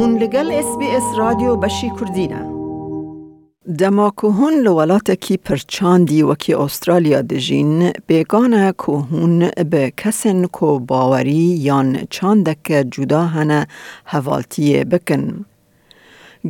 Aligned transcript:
هون 0.00 0.18
لگل 0.18 0.52
اس 0.52 0.78
بی 0.78 0.86
اس 0.86 1.02
رادیو 1.18 1.56
بشی 1.56 1.90
کردینه 2.00 2.50
دما 3.78 4.12
که 4.20 4.26
هون 4.26 4.54
لولاتا 4.54 5.14
کی 5.14 5.36
پرچاندی 5.36 6.22
وکی 6.22 6.54
استرالیا 6.54 7.22
دجین 7.22 7.92
بیگانه 8.06 8.74
که 8.78 8.92
هون 8.92 9.50
به 9.70 9.92
کسن 9.96 10.46
کو 10.46 10.78
باوری 10.78 11.44
یان 11.68 11.98
چاندک 12.10 12.86
جدا 12.90 13.22
هنه 13.22 13.66
حوالتی 14.04 14.84
بکن. 14.84 15.44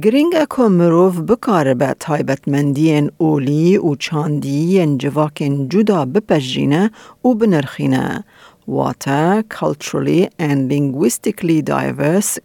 گرینگ 0.02 0.34
که 0.56 0.62
مروف 0.62 1.20
بکاره 1.20 1.74
به 1.74 1.94
تایبتمندین 2.00 3.10
اولی 3.18 3.78
و 3.78 3.94
چاندی 3.94 4.96
جواکن 4.96 5.68
جدا 5.68 6.04
بپجینه 6.04 6.90
و 7.24 7.34
بنرخینه 7.34 8.24
Wata 8.76 9.42
culturally 9.48 10.30
and 10.38 10.70
linguistically 10.70 11.60
diverse 11.66 12.40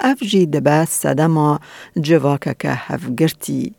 evjî 0.00 0.52
dibe 0.52 0.86
sedema 0.86 1.58
civakeke 2.00 2.68
hevgirtî. 2.68 3.72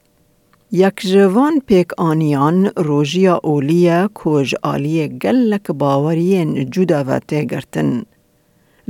Yek 0.71 1.01
jivan 1.01 1.59
pêkaniyan 1.59 2.85
rojiya 2.85 3.37
oliye 3.37 4.07
ku 4.15 4.43
ji 4.43 4.57
aliyê 4.57 5.19
gelek 5.23 5.65
baweriyên 5.69 6.71
cuda 6.71 7.07
ve 7.07 7.17
têgirtin. 7.29 8.05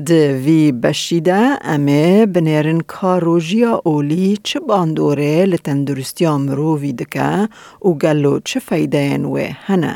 Di 0.07 0.41
vî 0.45 0.83
beşî 0.83 1.25
de 1.25 1.59
em 1.73 1.87
ê 1.87 2.33
binêrin 2.33 2.81
ka 2.87 3.21
rojiya 3.21 3.79
olî 3.79 4.37
çi 4.43 4.59
bandorê 4.59 5.51
li 5.51 5.57
tendurustiya 5.57 6.37
mirovî 6.37 6.97
dike 6.97 7.31
û 7.81 7.99
gelo 7.99 8.39
çi 8.45 8.59
feydeyên 8.59 9.23
wê 9.33 9.47
hene. 9.67 9.95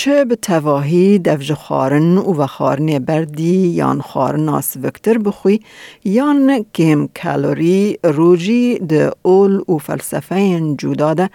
چه 0.00 0.24
به 0.24 0.36
تواهی 0.36 1.18
دفج 1.18 1.52
خارن 1.52 2.18
و 2.18 2.46
خارن 2.46 2.98
بردی 2.98 3.68
یان 3.68 4.00
خارن 4.00 4.48
وکتر 4.82 5.18
بخوی 5.18 5.60
یان 6.04 6.64
کم 6.74 7.08
کالوری 7.22 7.98
روجی 8.04 8.78
ده 8.78 9.12
اول 9.22 9.60
و 9.68 9.78
فلسفه 9.78 10.74
جودا 10.78 11.14
ده 11.14 11.30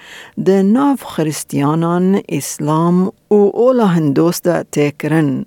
ده 0.45 0.61
ناف 0.61 1.03
خریستیانان 1.03 2.21
اسلام 2.29 3.07
و 3.29 3.35
اولا 3.35 3.85
هندوست 3.85 4.49
تکرن. 4.49 5.45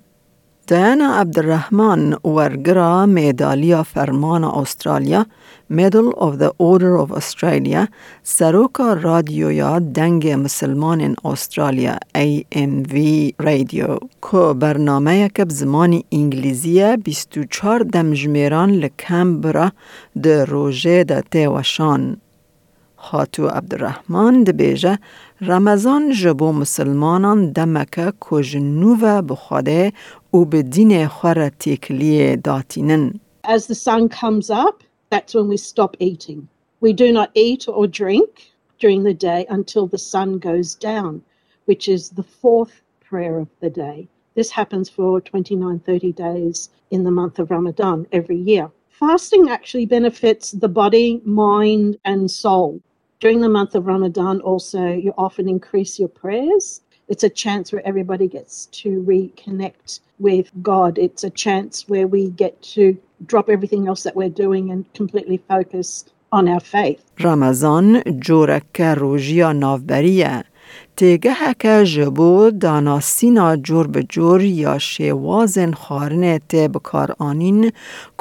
دیانا 0.69 1.20
عبدالرحمن 1.20 2.16
ورگرا 2.24 3.06
میدالیا 3.06 3.83
فرمان 3.83 4.44
استرالیا 4.44 5.27
Medal 5.70 6.08
of 6.27 6.38
the 6.38 6.50
Order 6.58 6.94
of 6.98 7.12
Australia 7.12 7.88
سروکا 8.22 8.92
رادیویا 8.92 9.78
دنگ 9.78 10.28
مسلمان 10.28 11.16
استرالیا 11.25 11.97
AMV 12.14 12.97
رادیو 13.38 13.98
که 14.22 14.55
برنامه 14.60 15.28
که 15.28 15.47
زمان 15.48 16.02
انگلیزیه 16.12 16.97
24 17.05 17.80
دمجمیران 17.80 18.70
لکمبرا 18.70 19.72
ده 20.22 20.44
روژه 20.44 21.05
ده 21.05 21.22
تیوشان 21.30 22.16
خاتو 22.97 23.47
عبدالرحمن 23.47 24.44
دبیجه 24.44 25.00
رمضان 25.42 26.11
جبو 26.11 26.52
مسلمانان 26.52 27.52
دمکه 27.52 28.14
کج 28.19 28.58
نوو 28.58 29.22
بخواده 29.22 29.94
و 30.33 30.45
به 30.45 30.61
دین 30.61 31.08
خور 31.08 31.50
تکلیه 31.50 32.36
داتینن. 32.36 33.19
As 33.44 33.67
the 33.67 33.75
sun 33.75 34.09
comes 34.09 34.50
up, 34.50 34.83
that's 35.11 35.33
when 35.36 35.47
we 35.50 35.58
stop 35.58 35.97
eating. 36.00 36.47
We 36.80 36.94
do 36.94 37.11
not 37.11 37.30
eat 37.33 37.67
or 37.67 37.88
drink 37.88 38.30
during 38.80 39.03
the 39.03 39.14
day 39.14 39.45
until 39.58 39.86
the 39.88 40.03
sun 40.14 40.39
goes 40.50 40.75
down, 40.75 41.22
which 41.66 41.88
is 41.95 42.09
the 42.09 42.28
fourth 42.42 42.75
prayer 43.09 43.38
of 43.39 43.50
the 43.59 43.69
day. 43.69 44.08
This 44.36 44.50
happens 44.50 44.89
for 44.89 45.22
29, 45.22 45.80
30 45.80 46.11
days 46.14 46.69
in 46.89 47.03
the 47.03 47.11
month 47.11 47.38
of 47.39 47.52
Ramadan 47.52 48.08
every 48.11 48.38
year. 48.38 48.72
Fasting 48.89 49.50
actually 49.50 49.86
benefits 49.86 50.52
the 50.52 50.69
body, 50.69 51.22
mind, 51.25 51.97
and 52.06 52.31
soul. 52.31 52.81
During 53.19 53.42
the 53.42 53.50
month 53.50 53.73
of 53.75 53.88
Ramadan, 53.88 54.42
also, 54.42 54.91
you 54.91 55.13
often 55.18 55.47
increase 55.47 55.97
your 55.97 56.09
prayers. 56.09 56.81
It's 57.07 57.24
a 57.24 57.29
chance 57.29 57.72
where 57.72 57.85
everybody 57.88 58.28
gets 58.28 58.66
to 58.81 58.90
reconnect 59.03 60.00
with 60.19 60.51
God. 60.62 60.97
It's 60.97 61.24
a 61.24 61.29
chance 61.29 61.88
where 61.88 62.07
we 62.07 62.29
get 62.31 62.62
to 62.75 62.97
drop 63.25 63.50
everything 63.50 63.88
else 63.88 64.03
that 64.03 64.16
we're 64.16 64.35
doing 64.46 64.72
and 64.72 64.91
completely 64.94 65.38
focus 65.38 66.06
on 66.31 66.47
our 66.47 66.59
faith. 66.59 67.01
رمضان 67.19 68.01
جورک 68.06 68.81
روژیا 68.81 69.51
نافبریه 69.51 70.44
تیگه 70.97 71.55
که 71.59 71.84
جبو 71.84 72.51
داناسینا 72.51 73.56
جور 73.56 73.87
به 73.87 74.03
جور 74.03 74.43
یا 74.43 74.79
شوازن 74.79 75.73
خارنه 75.73 76.41
تی 76.49 76.69
بکار 76.69 77.15
آنین 77.19 77.73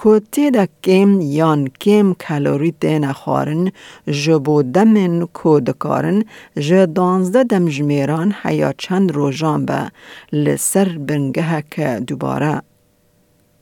که 0.04 0.22
تی 0.32 0.52
دا 0.52 0.66
کم 0.84 1.22
یان 1.22 1.68
کم 1.82 2.14
کالوری 2.14 2.72
تی 2.82 3.00
نخارن 3.00 3.72
جبو 4.12 4.64
دمن 4.64 5.28
که 5.44 5.60
دکارن 5.68 6.24
جه 6.60 6.86
دانزده 6.86 7.44
دم 7.44 7.66
جمیران 7.66 8.36
حیا 8.44 8.74
چند 8.78 9.12
روژان 9.12 9.66
به 9.66 9.92
لسر 10.32 10.98
بنگه 10.98 11.64
که 11.72 12.04
دوباره 12.08 12.62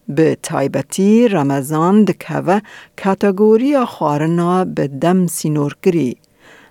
به 0.07 0.37
تایبتی 0.43 1.27
رمضان 1.27 2.03
دکوه 2.03 2.59
کاتگوری 3.03 3.85
خارنا 3.85 4.65
به 4.65 4.87
دم 4.87 5.27
سینور 5.27 5.75
کری. 5.83 6.17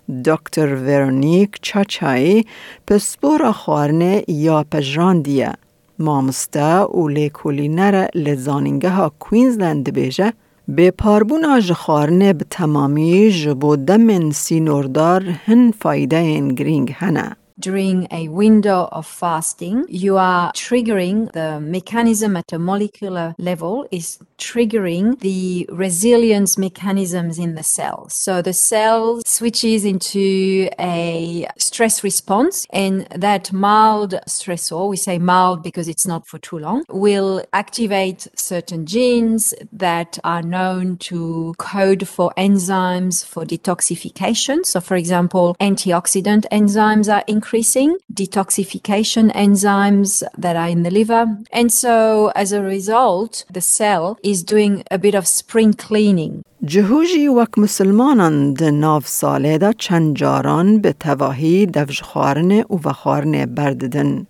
دکتر 0.09 0.75
ورونیک 0.75 1.59
چاچایی 1.63 2.47
پسپور 2.87 3.53
خارنه 3.53 4.25
یا 4.29 4.65
پجراندیه. 4.71 5.53
مامسته 5.99 6.79
و 6.79 7.09
لیکولینر 7.09 8.09
لزانینگه 8.15 8.91
ها 8.91 9.13
کوینزلند 9.19 9.93
بیجه 9.93 10.33
به 10.69 10.91
پاربون 10.91 11.61
خارنه 11.61 12.33
به 12.33 12.45
تمامی 12.51 13.31
جبو 13.31 13.77
دمن 13.77 14.31
سینوردار 14.31 15.23
هن 15.23 15.71
فایده 15.71 16.41
گرینگ 16.55 16.93
هنه. 16.97 17.37
During 17.59 18.09
a 18.11 18.29
window 18.29 18.89
of 18.91 19.07
fasting, 19.07 19.85
you 19.89 20.17
are 20.17 20.53
triggering 20.53 21.31
the 21.33 21.61
mechanism 21.61 22.37
at 22.37 22.53
a 22.53 22.59
molecular 22.59 23.35
level 23.39 23.87
is 23.91 24.19
triggering 24.39 25.19
the 25.21 25.67
resilience 25.71 26.59
mechanisms 26.59 27.39
in 27.39 27.55
the 27.55 27.63
cell. 27.63 28.09
So 28.11 28.43
the 28.43 28.53
cell 28.53 29.23
switches 29.25 29.85
into 29.85 30.69
a 30.79 31.47
stress 31.59 32.03
response 32.03 32.67
and 32.71 33.07
that 33.15 33.53
mild 33.53 34.15
stressor, 34.29 34.89
we 34.89 34.97
say 34.97 35.19
mild 35.19 35.63
because 35.63 35.89
it's 35.89 36.07
not 36.07 36.27
for 36.27 36.39
too 36.39 36.59
long, 36.59 36.85
will 36.89 37.45
activate 37.53 38.27
certain 38.37 38.87
genes 38.87 39.55
that 39.73 40.19
are 40.25 40.43
known 40.43 40.97
to 40.99 41.55
code 41.59 42.09
for 42.09 42.33
enzymes 42.37 43.25
for 43.25 43.45
detoxification. 43.45 44.65
So 44.67 44.81
for 44.81 44.97
example, 44.97 45.57
antioxidant 45.61 46.47
enzymes 46.51 47.13
are 47.13 47.25
increasing, 47.44 47.98
detoxification 48.14 49.32
enzymes 49.36 50.24
that 50.38 50.56
are 50.56 50.70
in 50.70 50.84
the 50.84 50.92
liver. 50.92 51.26
And 51.52 51.72
so 51.72 52.32
as 52.36 52.52
a 52.52 52.62
result, 52.62 53.46
the 53.52 53.62
cell 53.62 54.18
is 54.24 54.44
doing 54.44 54.84
a 54.92 54.98
bit 54.98 55.16
of 55.16 55.28
spring 55.28 55.74
cleaning. 55.74 56.44
جهوجی 56.64 57.28
وک 57.28 57.58
مسلمانان 57.58 58.54
ده 58.54 58.72
ناف 58.72 59.08
ساله 59.08 59.58
دا 59.58 59.74
چند 59.74 60.16
جاران 60.16 60.82
به 60.82 60.94
تواهی 60.94 61.66
دفج 61.66 62.02
خارن 62.02 62.52
و 62.52 62.76
وخارن 62.86 63.46
برددن. 63.46 64.28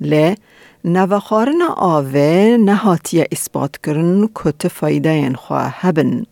لی 0.00 0.34
نوخارن 0.84 1.62
آوه 1.76 2.56
نهاتی 2.60 3.24
اثبات 3.32 3.76
کرن 3.76 4.28
کت 4.34 4.68
فایده 4.68 5.10
این 5.10 5.34
خواه 5.34 5.74
هبن. 5.74 6.26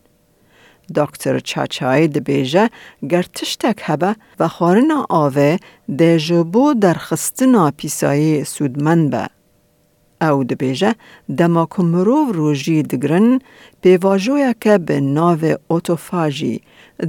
دکتر 0.95 1.39
چاچای 1.39 2.07
دبیجه 2.07 2.69
گر 3.09 3.23
تشتک 3.23 3.81
هبه 3.83 4.15
و 4.39 4.47
خارن 4.47 4.91
آوه 5.09 5.57
ده 5.97 6.19
جبو 6.19 6.73
در 6.73 6.93
خستنا 6.93 7.71
پیسایی 7.71 8.43
سودمن 8.43 9.09
به. 9.09 9.29
او 10.21 10.43
دبیجه 10.43 10.95
دما 11.37 11.67
که 11.75 11.83
مروو 11.83 12.31
روژی 12.31 12.83
دگرن 12.83 13.39
پیواجویا 13.81 14.53
که 14.61 14.77
به 14.77 14.99
ناو 14.99 15.39
اوتوفاجی 15.67 16.61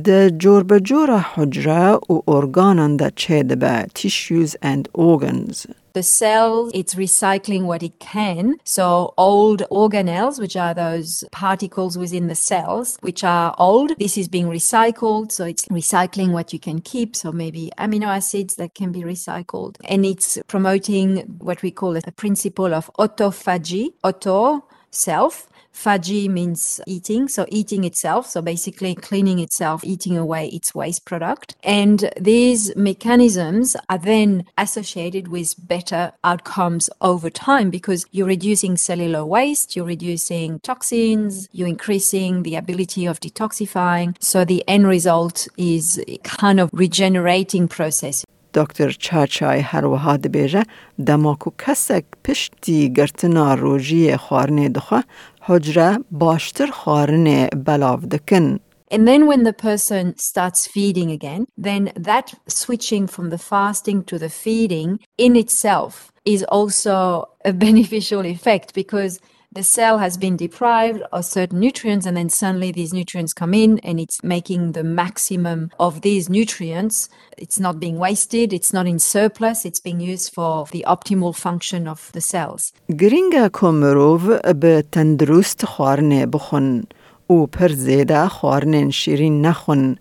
ده 0.05 0.31
جور 0.31 0.63
به 0.63 0.81
جور 0.81 1.19
حجره 1.19 1.93
و 1.93 2.23
ارگانان 2.29 2.97
ده 2.97 3.13
چه 3.17 3.43
دبه 3.43 3.87
tissues 3.99 4.51
and 4.63 4.83
organs. 4.99 5.80
The 5.93 6.03
cell, 6.03 6.71
it's 6.73 6.95
recycling 6.95 7.65
what 7.65 7.83
it 7.83 7.99
can. 7.99 8.57
So 8.65 9.15
old 9.17 9.63
organelles, 9.71 10.39
which 10.39 10.57
are 10.57 10.75
those 10.75 11.25
particles 11.33 11.99
within 11.99 12.29
the 12.29 12.35
cells, 12.35 12.97
which 13.01 13.25
are 13.25 13.55
old, 13.59 13.99
this 13.99 14.17
is 14.17 14.29
being 14.29 14.47
recycled. 14.47 15.33
So 15.33 15.45
it's 15.45 15.65
recycling 15.67 16.31
what 16.31 16.53
you 16.53 16.61
can 16.61 16.81
keep. 16.81 17.17
So 17.17 17.33
maybe 17.33 17.73
amino 17.79 18.07
acids 18.07 18.57
that 18.57 18.75
can 18.75 18.93
be 18.93 19.03
recycled. 19.03 19.77
And 19.85 20.07
it's 20.07 20.39
promoting 20.47 21.19
what 21.39 21.63
we 21.63 21.71
call 21.71 21.97
a 21.97 22.13
principle 22.13 22.73
of 22.75 22.91
autophagy, 22.99 23.95
auto, 24.05 24.65
self, 24.91 25.49
Faji 25.74 26.30
means 26.30 26.80
eating, 26.88 27.28
so 27.28 27.46
eating 27.50 27.84
itself, 27.84 28.28
so 28.28 28.42
basically 28.42 28.96
cleaning 28.96 29.40
itself, 29.40 29.84
eating 29.84 30.18
away 30.18 30.48
its 30.48 30.74
waste 30.74 31.04
product. 31.06 31.56
And 31.64 32.10
these 32.20 32.74
mechanisms 32.76 33.76
are 33.90 33.98
then 33.98 34.46
associated 34.58 35.28
with 35.28 35.56
better 35.68 36.14
outcomes 36.24 36.90
over 37.02 37.30
time 37.30 37.70
because 37.70 38.06
you're 38.12 38.28
reducing 38.28 38.78
cellular 38.78 39.26
waste, 39.26 39.76
you're 39.76 39.86
reducing 39.86 40.60
toxins, 40.60 41.50
you're 41.52 41.68
increasing 41.68 42.44
the 42.44 42.56
ability 42.56 43.06
of 43.06 43.20
detoxifying. 43.20 44.16
So 44.22 44.46
the 44.46 44.64
end 44.68 44.88
result 44.88 45.48
is 45.58 46.02
a 46.08 46.18
kind 46.24 46.60
of 46.60 46.70
regenerating 46.74 47.68
process. 47.68 48.24
دکتر 48.56 48.92
چاچای 48.92 49.60
هر 49.60 49.86
وها 49.86 50.18
دبیجه 50.18 50.64
دماکو 51.06 51.52
کسک 51.58 52.04
پشتی 52.24 52.94
گرتنا 52.94 53.54
روژی 53.54 54.18
خوارنه 54.18 54.70
دخوا 54.70 55.02
حجره 55.42 56.00
باشتر 56.12 56.72
خوارنه 56.72 57.50
بلاو 57.56 57.96
دکن. 57.96 58.60
And 58.92 59.08
then 59.08 59.26
when 59.28 59.44
the 59.44 59.54
person 59.54 60.16
starts 60.18 60.68
feeding 60.68 61.10
again, 61.12 61.48
then 61.58 61.92
that 61.96 62.34
switching 62.48 63.08
from 63.08 63.30
the 63.30 63.38
fasting 63.38 64.04
to 64.04 64.20
the 64.20 64.30
feeding 64.30 65.00
in 65.18 65.36
itself 65.36 66.12
is 66.24 66.44
also 66.44 67.26
a 67.44 67.54
beneficial 67.54 68.26
effect 68.26 68.74
because 68.74 69.20
the 69.56 69.64
cell 69.64 70.00
has 70.00 70.18
been 70.18 70.36
deprived 70.36 71.02
of 71.14 71.24
certain 71.24 71.60
nutrients 71.60 72.06
and 72.06 72.16
then 72.18 72.30
suddenly 72.30 72.72
these 72.72 72.94
nutrients 72.94 73.34
come 73.34 73.54
in 73.54 73.80
and 73.80 74.00
it's 74.00 74.22
making 74.24 74.74
the 74.74 74.84
maximum 74.84 75.72
of 75.80 76.02
these 76.02 76.30
nutrients 76.30 77.10
it's 77.38 77.60
not 77.66 77.80
being 77.80 77.98
wasted 77.98 78.52
it's 78.52 78.74
not 78.74 78.86
in 78.86 79.00
surplus 79.00 79.66
it's 79.70 79.80
being 79.80 80.02
used 80.14 80.34
for 80.34 80.66
the 80.76 80.84
optimal 80.96 81.34
function 81.36 81.88
of 81.88 82.12
the 82.12 82.22
cells 82.22 82.74
گرینگا 83.00 83.50
کومروف 83.54 84.24
به 84.62 84.84
تندرست 84.92 85.66
خوارنه 85.66 86.26
بخون 86.26 86.84
او 87.28 87.48
پر 87.48 87.68
زیده 87.68 88.28
خوارنن 88.28 88.90
شیرین 88.90 89.46
نخون 89.46 89.98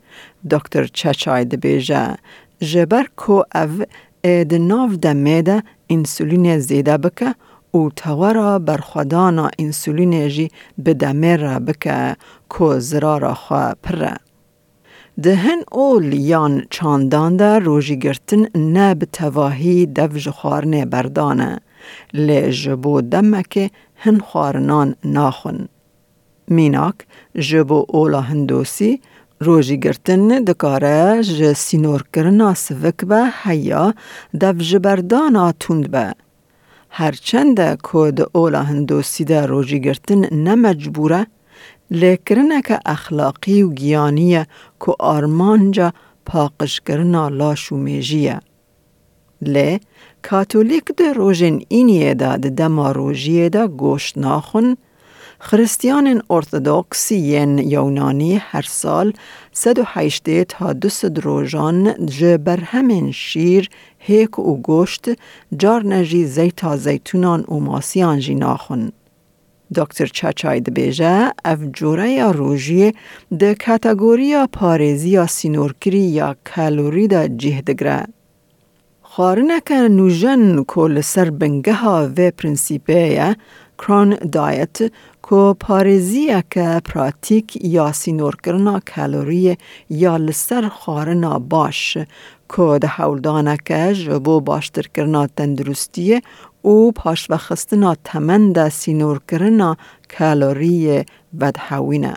دکتر 0.51 0.87
چچای 0.87 1.45
دبیجه 1.45 2.17
جبر 2.61 3.07
کو 3.17 3.43
او 3.55 3.85
اد 4.25 4.55
ناف 4.55 4.93
دمیده 4.93 5.63
انسولین 5.91 6.59
زیده 6.59 6.97
بکه 6.99 7.35
او 7.72 7.90
تورا 7.96 8.60
برخودانا 8.60 9.50
انسولین 9.60 10.28
جی 10.28 10.52
به 10.78 10.94
دمیر 10.94 11.60
بکه 11.60 12.16
کو 12.50 12.80
زرارا 12.80 13.34
خواه 13.34 13.76
پره. 13.84 14.14
دهن 15.24 15.60
اول 15.72 16.14
یان 16.14 16.54
چاندان 16.70 17.38
ده 17.38 17.60
روژی 17.60 17.98
گرتن 18.00 18.44
نه 18.56 18.96
به 18.96 19.06
تواهی 19.06 19.86
دو 19.86 20.32
خوارنه 20.32 20.86
بردانه. 20.86 21.60
لی 22.14 22.52
جبو 22.52 23.02
دمکه 23.02 23.70
هن 23.96 24.20
خوارنان 24.20 24.96
ناخن. 25.04 25.68
میناک 26.48 26.96
جبو 27.36 27.86
اولا 27.90 28.22
هندوسی 28.22 29.02
روژی 29.40 29.78
گرتن 29.80 30.44
دکاره 30.44 31.22
ج 31.24 31.54
سینور 31.54 32.04
کرنا 32.14 32.54
سوک 32.54 33.06
به 33.06 33.22
هیا 33.44 33.94
دو 34.40 34.54
جبردانا 34.54 35.52
تند 35.52 35.92
به. 35.92 36.14
هرچند 36.90 37.60
هندوسی 38.56 39.24
ده 39.24 39.46
روژی 39.46 39.80
گرتن 39.80 40.34
نمجبوره 40.36 41.28
لیکرنه 41.92 42.62
که 42.62 42.80
اخلاقی 42.86 43.62
و 43.62 43.70
گیانیه 43.70 44.48
که 44.80 44.94
آرمانجا 45.00 45.94
پاقش 46.26 46.82
کرنا 46.82 47.30
لاشو 47.30 47.76
میجیه. 47.76 48.40
لی 49.42 49.80
کاتولیک 50.22 50.86
ده 50.98 51.14
روژن 51.14 51.60
اینیه 51.68 52.14
ده 52.14 52.38
ده 52.38 52.50
دما 52.50 52.92
روژیه 52.92 53.50
ده 53.50 53.68
گوشت 53.68 54.18
ناخن 54.18 54.76
خریستیان 55.42 56.22
ارتودکسی 56.30 57.18
یونانی 57.66 58.36
هر 58.36 58.62
سال 58.62 59.14
180 59.52 60.44
تا 60.44 60.74
200 60.74 61.20
روزان 61.20 62.06
جبر 62.06 62.60
همین 62.60 63.12
شیر 63.12 63.70
هیک 64.00 64.40
و 64.40 64.58
گوشت 64.58 65.06
جار 65.58 65.86
نجی 65.86 66.26
زیتا 66.26 66.78
زیتونان 66.78 67.46
و 67.48 67.60
ماسیان 67.60 68.20
جی 68.20 68.36
ناخن. 68.36 68.92
دکتر 69.76 70.06
چاچای 70.06 70.60
دبیجه 70.60 71.32
اف 71.46 71.60
جوره 71.74 72.10
یا 72.10 72.32
روژی 72.32 72.94
ده 73.40 73.56
کاتگوریا 73.56 74.48
پارزی 74.48 75.10
یا 75.10 75.28
سینورکری 75.28 76.00
یا 76.00 76.36
کالوری 76.56 77.08
دا 77.08 77.28
جه 77.28 77.62
دگره. 77.62 78.06
خارنه 79.02 79.62
که 79.66 79.76
نوژن 79.76 80.64
کل 80.64 81.02
سر 81.02 81.30
بنگه 81.30 81.74
ها 81.74 82.10
و 82.18 82.32
پرنسیپه 82.32 83.36
کرون 83.80 84.10
دایت 84.32 84.78
کو 85.22 85.54
پارزی 85.54 86.44
که 86.52 86.82
پراتیک 86.86 87.66
یا 87.66 87.92
سینور 87.92 88.36
کرنا 88.44 88.80
کالوری 88.96 89.58
یا 89.90 90.18
لسر 90.18 90.70
خارنا 90.70 91.40
باش 91.40 91.98
کو 92.48 92.78
ده 92.78 92.88
حولدانه 92.88 93.58
که 93.66 93.94
جبو 93.94 94.40
باشتر 94.42 94.86
کرنا 94.96 95.28
تندرستیه 95.28 96.22
او 96.62 96.92
پاش 96.92 97.28
و 97.30 97.38
خستنا 97.38 97.96
تمن 98.04 98.52
ده 98.52 98.70
سینور 98.70 99.20
کرنا 99.28 99.78
کالوری 100.18 101.04
بدحوینه. 101.40 102.14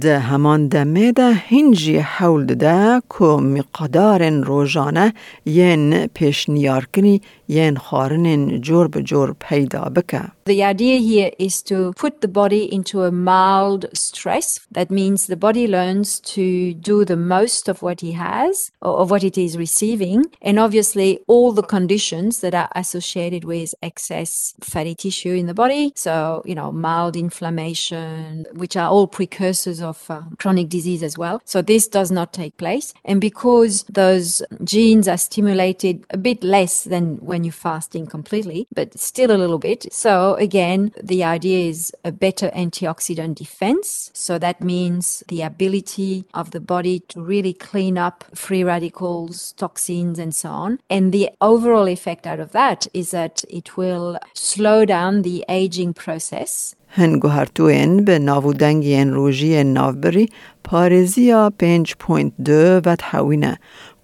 ده 0.00 0.18
همان 0.18 0.68
دمه 0.68 1.12
ده 1.12 1.32
هنجی 1.32 1.98
حول 1.98 2.46
ده 2.46 3.02
که 3.18 3.24
مقدار 3.24 4.30
روزانه 4.30 5.14
ین 5.46 6.06
پیشنیار 6.06 6.88
کنی 6.94 7.20
ین 7.48 7.76
خارن 7.76 8.60
جور 8.60 8.88
به 8.88 9.02
جور 9.02 9.34
پیدا 9.40 9.84
بکه. 9.96 10.22
The 10.46 10.64
idea 10.64 10.98
here 10.98 11.30
is 11.38 11.62
to 11.70 11.92
put 12.02 12.20
the 12.20 12.32
body 12.40 12.64
into 12.76 13.02
a 13.02 13.12
mild 13.12 13.82
stress. 13.92 14.48
That 14.78 14.90
means 14.90 15.26
the 15.26 15.36
body 15.46 15.66
learns 15.76 16.08
to 16.34 16.74
do 16.74 17.04
the 17.04 17.20
most 17.34 17.68
of 17.68 17.82
what 17.82 18.00
he 18.00 18.12
has 18.12 18.70
or 18.82 18.94
of 19.02 19.10
what 19.12 19.22
it 19.22 19.36
is 19.38 19.56
receiving. 19.66 20.20
And 20.48 20.58
obviously, 20.58 21.10
all 21.32 21.50
the 21.52 21.68
conditions 21.76 22.32
that 22.42 22.54
are 22.62 22.70
associated 22.82 23.42
with 23.52 23.70
excess 23.90 24.54
fatty 24.72 24.94
tissue 25.04 25.34
in 25.40 25.46
the 25.46 25.58
body. 25.62 25.84
So, 26.06 26.14
you 26.50 26.56
know, 26.58 26.70
mild 26.88 27.14
inflammation, 27.26 28.46
which 28.60 28.74
are 28.80 28.88
all 28.94 29.06
precursors 29.18 29.80
of 29.85 30.09
uh, 30.09 30.23
chronic 30.39 30.69
disease 30.69 31.03
as 31.03 31.17
well. 31.17 31.41
So, 31.45 31.61
this 31.61 31.87
does 31.87 32.11
not 32.11 32.33
take 32.33 32.57
place. 32.57 32.93
And 33.05 33.21
because 33.21 33.83
those 33.83 34.41
genes 34.63 35.07
are 35.07 35.17
stimulated 35.17 36.05
a 36.09 36.17
bit 36.17 36.43
less 36.43 36.83
than 36.83 37.17
when 37.17 37.43
you're 37.43 37.53
fasting 37.53 38.07
completely, 38.07 38.67
but 38.73 38.97
still 38.99 39.31
a 39.31 39.37
little 39.37 39.59
bit. 39.59 39.91
So, 39.93 40.35
again, 40.35 40.91
the 41.01 41.23
idea 41.23 41.69
is 41.69 41.93
a 42.03 42.11
better 42.11 42.49
antioxidant 42.49 43.35
defense. 43.35 44.11
So 44.13 44.37
that 44.39 44.61
means 44.61 45.23
the 45.27 45.41
ability 45.41 46.25
of 46.33 46.51
the 46.51 46.59
body 46.59 47.01
to 47.09 47.21
really 47.21 47.53
clean 47.53 47.97
up 47.97 48.25
free 48.33 48.63
radicals, 48.63 49.53
toxins, 49.53 50.19
and 50.19 50.33
so 50.33 50.49
on. 50.49 50.79
And 50.89 51.11
the 51.11 51.29
overall 51.41 51.87
effect 51.87 52.25
out 52.25 52.39
of 52.39 52.51
that 52.51 52.87
is 52.93 53.11
that 53.11 53.43
it 53.49 53.77
will 53.77 54.19
slow 54.33 54.85
down 54.85 55.21
the 55.21 55.45
aging 55.49 55.93
process. 55.93 56.75
هنگو 56.97 57.27
هرتوین 57.27 58.05
به 58.05 58.19
ناودنگین 58.19 59.13
روژی 59.13 59.63
ناوبری 59.63 60.29
پارزیا 60.63 61.53
5.2 61.63 62.49
و 62.85 62.95
تحوینه 62.99 63.57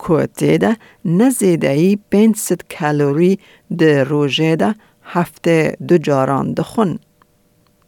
که 0.08 0.58
ده 0.58 0.78
نزیده 1.06 1.70
ای 1.70 1.98
500 2.12 2.62
کالوری 2.80 3.40
ده 3.78 4.04
روژه 4.04 4.56
ده 4.56 4.76
هفته 5.04 5.78
دو 5.88 5.98
جاران 5.98 6.54
دخون. 6.54 7.00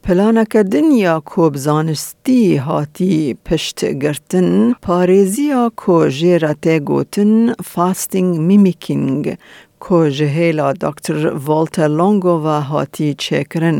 پلانک 0.03 0.55
دنیا 0.55 1.19
کوب 1.25 1.57
زانستی 1.57 2.55
هاتی 2.55 3.37
پشت 3.45 3.85
گرتن 3.85 4.73
پارێزیە 4.85 5.63
کۆژێرەتێ 5.81 6.77
گوتن 6.89 7.53
فاستینگ 7.71 8.39
میمیکینگ 8.47 9.37
کۆژهێلا 9.85 10.69
دکتر 10.83 11.17
والتر 11.47 11.89
لۆنگۆڤ 11.97 12.45
هاتی 12.71 13.09
چێکرن. 13.23 13.79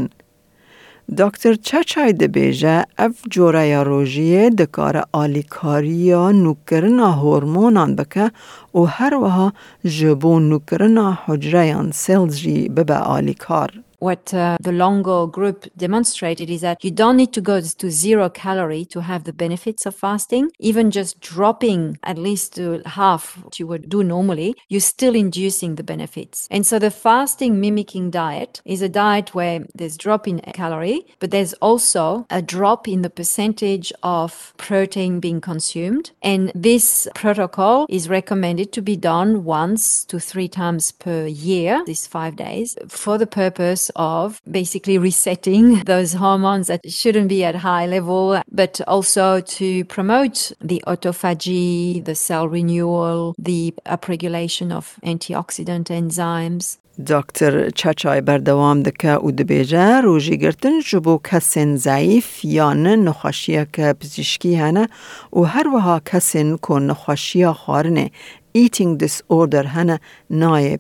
دکتر 1.09 1.53
چچای 1.53 2.13
دبیجه 2.13 2.85
اف 2.97 3.15
جوره 3.31 3.67
یا 3.67 3.83
روژیه 3.83 4.49
دکار 4.49 5.03
آلیکاریا 5.11 6.31
نوکرنا 6.31 7.11
هورمونان 7.11 7.95
بکه 7.95 8.31
و 8.75 8.79
هر 8.79 9.13
وها 9.13 9.53
جبو 9.85 10.39
نوکرنا 10.39 11.17
حجره 11.25 11.91
سیلز 11.91 12.37
جی 12.37 12.69
ببه 12.69 12.95
آلیکار. 12.95 13.82
What 14.03 14.33
uh, 14.33 14.57
the 14.59 14.73
Longo 14.73 15.27
group 15.27 15.65
demonstrated 15.77 16.49
is 16.49 16.59
that 16.59 16.83
you 16.83 16.91
don't 16.91 17.15
need 17.15 17.31
to 17.31 17.39
go 17.39 17.61
to 17.61 17.89
zero 17.89 18.29
calorie 18.29 18.83
to 18.83 19.01
have 19.01 19.23
the 19.23 19.31
benefits 19.31 19.85
of 19.85 19.95
fasting. 19.95 20.51
Even 20.59 20.91
just 20.91 21.21
dropping 21.21 21.97
at 22.03 22.17
least 22.17 22.53
to 22.55 22.81
half 22.85 23.41
what 23.43 23.59
you 23.59 23.65
would 23.65 23.87
do 23.87 24.03
normally, 24.03 24.55
you're 24.67 24.81
still 24.81 25.15
inducing 25.15 25.75
the 25.75 25.83
benefits. 25.83 26.49
And 26.51 26.65
so 26.65 26.79
the 26.79 26.91
fasting 26.91 27.61
mimicking 27.61 28.11
diet 28.11 28.61
is 28.65 28.81
a 28.81 28.89
diet 28.89 29.33
where 29.33 29.65
there's 29.73 29.97
drop 29.97 30.27
in 30.27 30.41
calorie, 30.53 31.05
but 31.19 31.31
there's 31.31 31.53
also 31.53 32.25
a 32.29 32.41
drop 32.41 32.89
in 32.89 33.03
the 33.03 33.09
percentage 33.09 33.93
of 34.03 34.53
protein 34.57 35.21
being 35.21 35.39
consumed. 35.39 36.11
And 36.21 36.51
this 36.53 37.07
protocol 37.15 37.85
is 37.89 38.09
recommended 38.09 38.73
to 38.73 38.81
be 38.81 38.97
done 38.97 39.45
once 39.45 40.03
to 40.05 40.19
three 40.19 40.49
times 40.49 40.91
per 40.91 41.25
year, 41.25 41.83
these 41.85 42.05
five 42.05 42.35
days, 42.35 42.75
for 42.89 43.17
the 43.17 43.27
purpose 43.27 43.91
of 43.96 44.40
basically 44.50 44.98
resetting 44.98 45.80
those 45.84 46.14
hormones 46.14 46.66
that 46.68 46.80
shouldn't 46.90 47.28
be 47.28 47.44
at 47.44 47.56
high 47.56 47.86
level, 47.86 48.42
but 48.50 48.80
also 48.86 49.40
to 49.40 49.84
promote 49.84 50.52
the 50.60 50.82
autophagy, 50.86 52.04
the 52.04 52.14
cell 52.14 52.48
renewal, 52.48 53.34
the 53.38 53.74
upregulation 53.86 54.72
of 54.72 54.98
antioxidant 55.04 55.90
enzymes. 55.90 56.78
دکتر 57.06 57.70
چچای 57.70 58.20
بردوام 58.20 58.82
دکه 58.82 59.08
او 59.08 59.30
دبیجه 59.30 60.00
روژی 60.00 60.36
گرتن 60.36 60.80
جبو 60.80 61.20
کسین 61.24 61.76
ضعیف 61.76 62.44
یا 62.44 62.72
نه 62.72 62.96
نخوشیه 62.96 63.66
که 63.72 63.94
پزشکی 64.00 64.54
هنه 64.54 64.88
و 65.32 65.40
هر 65.42 65.68
وها 65.68 66.00
کسین 66.00 66.58
که 66.68 66.74
نخوشیه 66.74 67.52
خارنه 67.52 68.10
eating 68.58 69.04
disorder 69.04 69.66
هنه 69.66 70.00
نای 70.30 70.78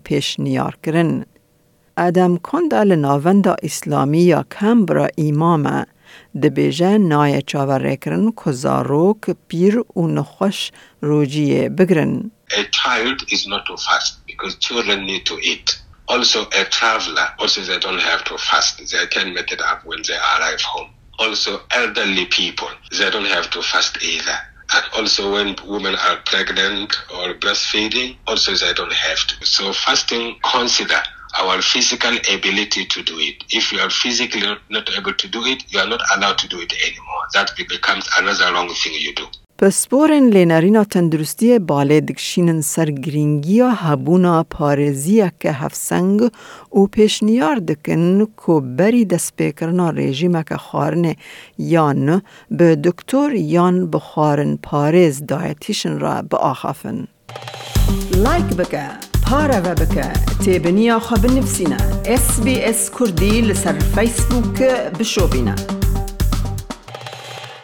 ادم 1.97 2.37
کنده 2.37 2.83
لناوند 2.83 3.47
اسلامی 3.63 4.21
یا 4.21 4.45
کمبرا 4.59 5.07
ایمامه 5.15 5.85
دبیجه 6.43 6.97
نای 6.97 7.41
چاور 7.41 7.95
کرن 7.95 8.31
که 8.45 8.51
زاروک 8.51 9.35
پیر 9.47 9.79
و 9.79 10.07
نخوش 10.07 10.71
روجیه 11.01 11.69
بگرن. 11.69 12.31
A 12.51 12.63
child 12.81 13.19
is 13.35 13.47
not 13.47 13.65
to 13.65 13.75
fast 13.77 14.13
because 14.27 14.55
children 14.55 15.05
need 15.05 15.25
to 15.25 15.35
eat. 15.51 15.67
Also, 16.07 16.39
a 16.61 16.63
traveler, 16.77 17.27
also 17.39 17.61
they 17.61 17.79
don't 17.79 18.03
have 18.11 18.23
to 18.29 18.37
fast. 18.37 18.73
They 18.91 19.05
can 19.15 19.33
make 19.33 19.51
it 19.55 19.61
up 19.71 19.79
when 19.89 20.01
they 20.07 20.19
arrive 20.33 20.61
home. 20.73 20.89
Also, 21.19 21.51
elderly 21.71 22.25
people, 22.39 22.71
they 22.97 23.09
don't 23.15 23.31
have 23.37 23.47
to 23.55 23.59
fast 23.71 23.93
either. 24.13 24.37
And 24.75 24.85
also, 24.97 25.21
when 25.35 25.55
women 25.73 25.95
are 26.07 26.17
pregnant 26.31 26.89
or 27.15 27.25
breastfeeding, 27.43 28.09
also 28.29 28.51
they 28.61 28.73
don't 28.79 28.97
have 29.07 29.21
to. 29.29 29.35
So, 29.55 29.63
fasting 29.85 30.25
consider 30.55 31.01
our 31.39 31.61
physical 31.61 32.15
ability 32.35 32.85
to 32.85 33.03
do 33.03 33.19
it. 33.19 33.43
If 33.49 33.71
you 33.71 33.79
are 33.79 33.89
physically 33.89 34.47
not 34.69 34.89
able 34.97 35.13
to 35.13 35.27
do 35.27 35.45
it, 35.45 35.63
you 35.71 35.79
are 35.79 35.87
not 35.87 36.01
allowed 36.15 36.37
to 36.39 36.47
do 36.47 36.59
it 36.59 36.73
anymore. 36.87 37.23
That 37.33 37.51
becomes 37.57 38.07
another 38.17 38.53
wrong 38.53 38.69
thing 38.69 38.93
you 38.93 39.13
do. 39.15 39.27
پس 39.57 39.87
بورن 39.87 40.29
لینرینا 40.29 40.83
تندرستی 40.83 41.59
باله 41.59 42.01
دکشینن 42.01 42.61
سر 42.61 42.85
گرینگی 42.85 43.61
هبونا 43.61 44.43
پارزی 44.43 45.31
که 45.39 45.51
هفسنگ 45.51 46.21
و 46.73 46.87
پیشنیار 46.87 47.55
دکن 47.55 48.25
که 48.25 48.61
بری 48.77 49.05
دست 49.05 49.33
پیکرنا 49.35 49.89
رژیم 49.89 50.43
که 50.43 50.57
خارنه 50.57 51.15
یان 51.57 52.21
به 52.51 52.75
دکتر 52.75 53.33
یان 53.33 53.91
بخارن 53.91 54.57
پارز 54.63 55.25
دایتیشن 55.25 55.99
را 55.99 56.21
به 56.21 56.37
آخافن 56.37 57.07
لایک 58.15 58.45
بکه 58.45 58.89
پارا 59.25 59.61
و 59.65 59.75
بکه 59.75 60.07
پارە 60.43 60.59
بە 60.63 60.71
بکە 60.71 61.77
اس 62.05 62.41
بی 62.41 62.61
اس 62.61 62.91
کردی 62.99 63.41
لسر 63.41 63.79
فیسبوک 63.79 64.61
بشو 64.99 65.27
بینا. 65.27 65.82